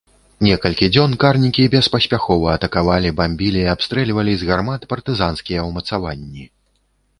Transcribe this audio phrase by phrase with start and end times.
[0.45, 6.43] Некалькі дзён карнікі беспаспяхова атакавалі, бамбілі і абстрэльвалі з гармат партызанскія ўмацаванні.